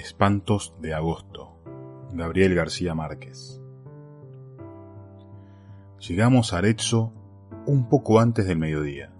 [0.00, 1.60] Espantos de agosto.
[2.14, 3.60] Gabriel García Márquez.
[5.98, 7.12] Llegamos a Arezzo
[7.66, 9.12] un poco antes del mediodía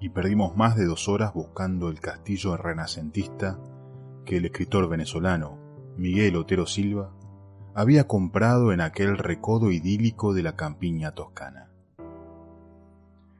[0.00, 3.58] y perdimos más de dos horas buscando el castillo renacentista
[4.24, 5.58] que el escritor venezolano
[5.98, 7.12] Miguel Otero Silva
[7.74, 11.68] había comprado en aquel recodo idílico de la campiña toscana.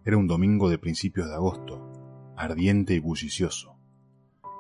[0.05, 1.91] Era un domingo de principios de agosto,
[2.37, 3.74] ardiente y bullicioso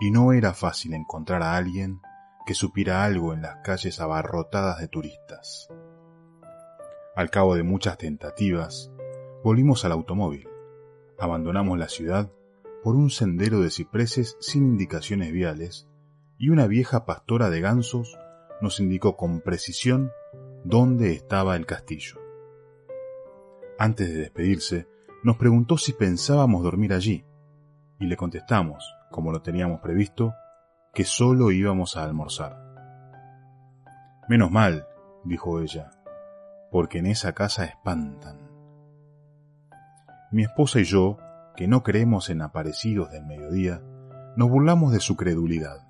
[0.01, 2.01] y no era fácil encontrar a alguien
[2.47, 5.69] que supiera algo en las calles abarrotadas de turistas.
[7.17, 8.91] Al cabo de muchas tentativas,
[9.43, 10.49] volvimos al automóvil,
[11.19, 12.31] abandonamos la ciudad
[12.83, 15.89] por un sendero de cipreses sin indicaciones viales
[16.39, 18.19] y una vieja pastora de gansos
[18.61, 20.11] nos indicó con precisión
[20.65, 22.21] dónde estaba el castillo.
[23.79, 24.87] Antes de despedirse,
[25.23, 27.25] nos preguntó si pensábamos dormir allí,
[27.99, 30.35] y le contestamos, como lo teníamos previsto,
[30.93, 32.59] que solo íbamos a almorzar.
[34.29, 34.89] Menos mal,
[35.23, 35.93] dijo ella,
[36.73, 38.41] porque en esa casa espantan.
[40.33, 41.19] Mi esposa y yo,
[41.55, 43.81] que no creemos en aparecidos del mediodía,
[44.35, 45.87] nos burlamos de su credulidad.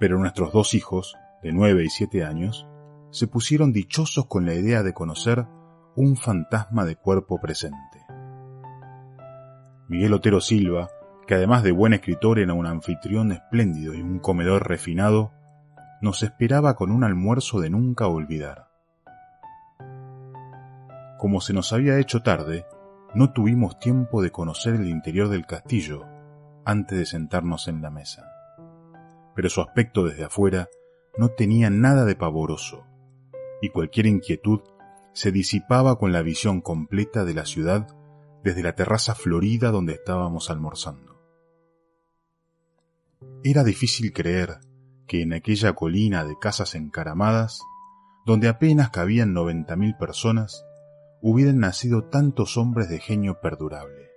[0.00, 2.66] Pero nuestros dos hijos, de nueve y siete años,
[3.10, 5.46] se pusieron dichosos con la idea de conocer
[5.94, 8.04] un fantasma de cuerpo presente.
[9.86, 10.90] Miguel Otero Silva
[11.28, 15.30] que además de buen escritor era un anfitrión espléndido y un comedor refinado,
[16.00, 18.70] nos esperaba con un almuerzo de nunca olvidar.
[21.18, 22.64] Como se nos había hecho tarde,
[23.14, 26.06] no tuvimos tiempo de conocer el interior del castillo
[26.64, 28.24] antes de sentarnos en la mesa.
[29.34, 30.68] Pero su aspecto desde afuera
[31.18, 32.86] no tenía nada de pavoroso,
[33.60, 34.60] y cualquier inquietud
[35.12, 37.86] se disipaba con la visión completa de la ciudad
[38.42, 41.17] desde la terraza florida donde estábamos almorzando.
[43.42, 44.58] Era difícil creer
[45.06, 47.62] que en aquella colina de casas encaramadas,
[48.26, 50.64] donde apenas cabían noventa mil personas,
[51.20, 54.10] hubieran nacido tantos hombres de genio perdurable.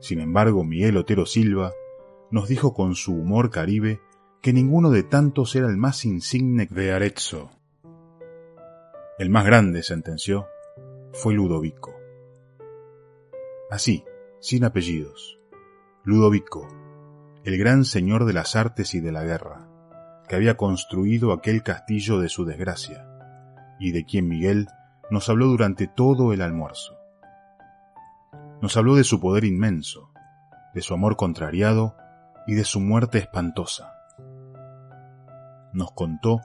[0.00, 1.72] Sin embargo, Miguel Otero Silva
[2.30, 4.00] nos dijo con su humor caribe
[4.40, 7.50] que ninguno de tantos era el más insigne de Arezzo.
[9.18, 10.48] El más grande, sentenció,
[11.12, 11.94] fue Ludovico.
[13.70, 14.04] Así,
[14.40, 15.38] sin apellidos.
[16.04, 16.66] Ludovico,
[17.44, 19.66] el gran señor de las artes y de la guerra,
[20.28, 23.06] que había construido aquel castillo de su desgracia,
[23.80, 24.68] y de quien Miguel
[25.10, 26.96] nos habló durante todo el almuerzo.
[28.60, 30.12] Nos habló de su poder inmenso,
[30.72, 31.96] de su amor contrariado
[32.46, 33.92] y de su muerte espantosa.
[35.72, 36.40] Nos contó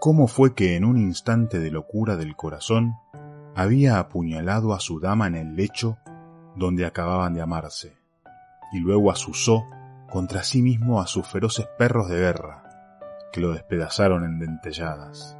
[0.00, 2.94] cómo fue que en un instante de locura del corazón
[3.54, 5.96] había apuñalado a su dama en el lecho
[6.56, 7.96] donde acababan de amarse,
[8.72, 9.64] y luego asusó
[10.12, 12.62] contra sí mismo a sus feroces perros de guerra,
[13.32, 15.38] que lo despedazaron en dentelladas.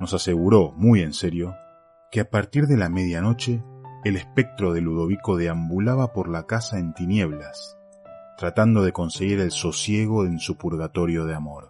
[0.00, 1.54] Nos aseguró, muy en serio,
[2.10, 3.62] que a partir de la medianoche
[4.04, 7.76] el espectro de Ludovico deambulaba por la casa en tinieblas,
[8.38, 11.68] tratando de conseguir el sosiego en su purgatorio de amor.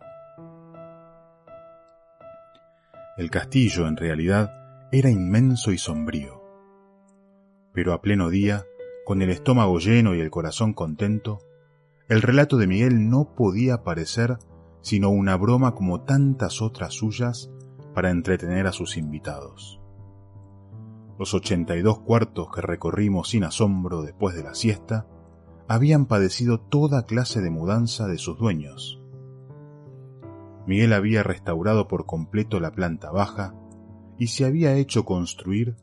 [3.17, 6.41] El castillo, en realidad, era inmenso y sombrío,
[7.73, 8.65] pero a pleno día
[9.05, 11.41] con el estómago lleno y el corazón contento,
[12.09, 14.39] el relato de Miguel no podía parecer
[14.83, 17.51] sino una broma como tantas otras suyas
[17.95, 19.81] para entretener a sus invitados.
[21.19, 25.07] Los ochenta y dos cuartos que recorrimos sin asombro después de la siesta
[25.69, 29.01] habían padecido toda clase de mudanza de sus dueños.
[30.67, 33.55] Miguel había restaurado por completo la planta baja
[34.19, 35.77] y se había hecho construir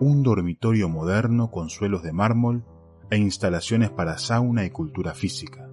[0.00, 2.64] un dormitorio moderno con suelos de mármol
[3.10, 5.70] e instalaciones para sauna y cultura física,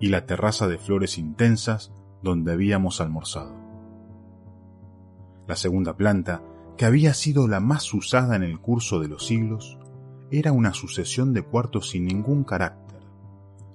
[0.00, 1.92] y la terraza de flores intensas
[2.22, 3.54] donde habíamos almorzado.
[5.46, 6.42] La segunda planta,
[6.76, 9.78] que había sido la más usada en el curso de los siglos,
[10.30, 13.00] era una sucesión de cuartos sin ningún carácter,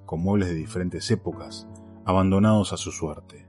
[0.06, 1.68] con muebles de diferentes épocas,
[2.04, 3.48] abandonados a su suerte.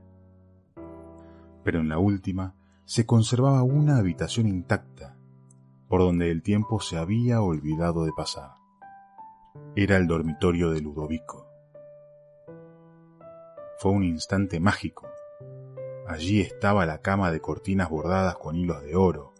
[1.62, 2.54] Pero en la última
[2.84, 5.15] se conservaba una habitación intacta,
[5.88, 8.54] por donde el tiempo se había olvidado de pasar.
[9.74, 11.46] Era el dormitorio de Ludovico.
[13.78, 15.08] Fue un instante mágico.
[16.06, 19.34] Allí estaba la cama de cortinas bordadas con hilos de oro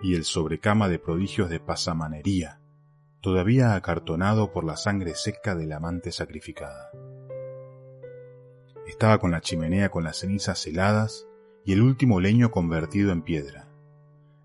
[0.00, 2.60] y el sobrecama de prodigios de pasamanería,
[3.20, 6.90] todavía acartonado por la sangre seca del amante sacrificada.
[8.86, 11.26] Estaba con la chimenea con las cenizas heladas
[11.64, 13.67] y el último leño convertido en piedra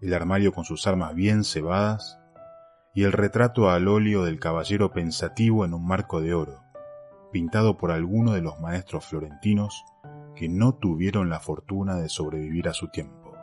[0.04, 2.20] el armario con sus armas bien cebadas
[2.94, 6.62] y el retrato al óleo del caballero pensativo en un marco de oro,
[7.32, 9.86] pintado por alguno de los maestros florentinos
[10.36, 13.34] que no tuvieron la fortuna de sobrevivir a su tiempo.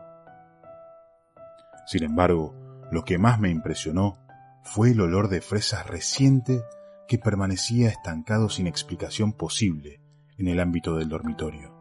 [1.86, 2.54] Sin embargo,
[2.92, 4.18] lo que más me impresionó
[4.62, 6.62] fue el olor de fresas reciente
[7.08, 10.00] que permanecía estancado sin explicación posible
[10.36, 11.79] en el ámbito del dormitorio.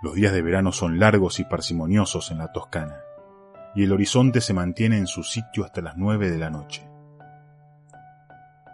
[0.00, 3.00] Los días de verano son largos y parsimoniosos en la Toscana,
[3.74, 6.88] y el horizonte se mantiene en su sitio hasta las nueve de la noche.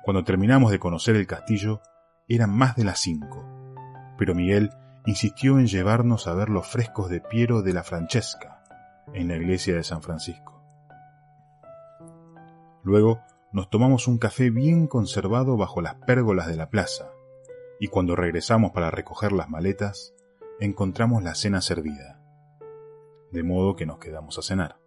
[0.04, 1.80] Cuando terminamos de conocer el castillo,
[2.28, 3.42] eran más de las cinco,
[4.18, 4.70] pero Miguel
[5.06, 8.62] insistió en llevarnos a ver los frescos de Piero de la Francesca
[9.14, 10.62] en la iglesia de San Francisco.
[12.82, 17.08] Luego nos tomamos un café bien conservado bajo las pérgolas de la plaza,
[17.80, 20.14] y cuando regresamos para recoger las maletas,
[20.60, 22.20] encontramos la cena servida,
[23.32, 24.78] de modo que nos quedamos a cenar.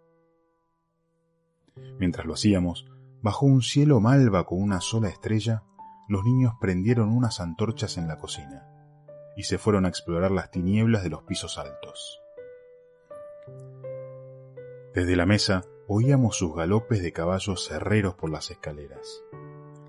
[1.99, 2.85] Mientras lo hacíamos,
[3.21, 5.63] bajo un cielo malva con una sola estrella,
[6.07, 8.67] los niños prendieron unas antorchas en la cocina
[9.35, 12.21] y se fueron a explorar las tinieblas de los pisos altos.
[14.93, 19.23] Desde la mesa oíamos sus galopes de caballos herreros por las escaleras,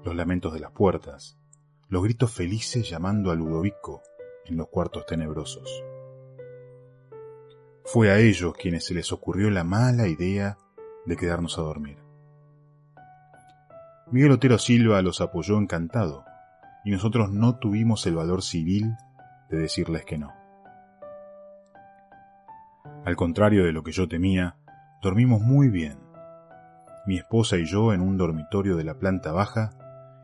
[0.04, 1.38] los lamentos de las puertas,
[1.88, 4.02] los gritos felices llamando a Ludovico
[4.48, 5.84] en los cuartos tenebrosos.
[7.84, 10.58] Fue a ellos quienes se les ocurrió la mala idea
[11.06, 11.98] de quedarnos a dormir.
[14.10, 16.24] Miguel Otero Silva los apoyó encantado,
[16.84, 18.94] y nosotros no tuvimos el valor civil
[19.50, 20.32] de decirles que no.
[23.04, 24.56] Al contrario de lo que yo temía,
[25.02, 25.98] dormimos muy bien.
[27.06, 29.70] Mi esposa y yo en un dormitorio de la planta baja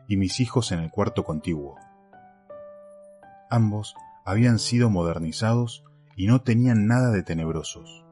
[0.07, 1.77] y mis hijos en el cuarto contiguo.
[3.49, 3.95] Ambos
[4.25, 5.83] habían sido modernizados
[6.15, 8.03] y no tenían nada de tenebrosos.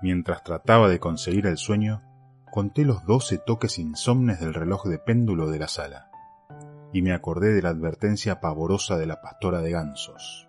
[0.00, 2.02] Mientras trataba de conseguir el sueño,
[2.50, 6.10] conté los doce toques insomnes del reloj de péndulo de la sala,
[6.92, 10.48] y me acordé de la advertencia pavorosa de la pastora de gansos.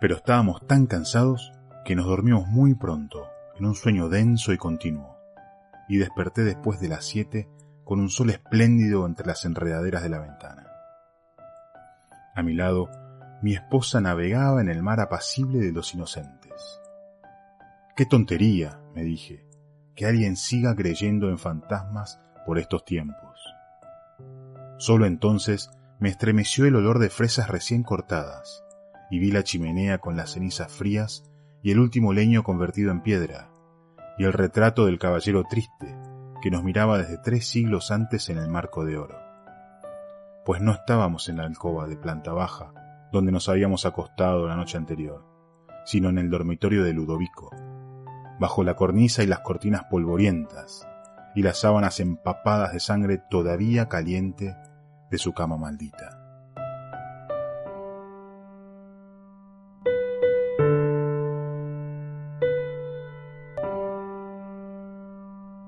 [0.00, 1.52] Pero estábamos tan cansados
[1.84, 3.26] que nos dormimos muy pronto,
[3.58, 5.16] en un sueño denso y continuo,
[5.88, 7.48] y desperté después de las siete
[7.84, 10.67] con un sol espléndido entre las enredaderas de la ventana.
[12.38, 12.88] A mi lado,
[13.42, 16.80] mi esposa navegaba en el mar apacible de los inocentes.
[17.96, 19.44] Qué tontería, me dije,
[19.96, 23.40] que alguien siga creyendo en fantasmas por estos tiempos.
[24.78, 25.68] Solo entonces
[25.98, 28.62] me estremeció el olor de fresas recién cortadas,
[29.10, 31.24] y vi la chimenea con las cenizas frías
[31.60, 33.50] y el último leño convertido en piedra,
[34.16, 35.98] y el retrato del caballero triste
[36.40, 39.27] que nos miraba desde tres siglos antes en el marco de oro
[40.48, 42.72] pues no estábamos en la alcoba de planta baja,
[43.12, 45.22] donde nos habíamos acostado la noche anterior,
[45.84, 47.50] sino en el dormitorio de Ludovico,
[48.40, 50.88] bajo la cornisa y las cortinas polvorientas,
[51.34, 54.56] y las sábanas empapadas de sangre todavía caliente
[55.10, 56.17] de su cama maldita.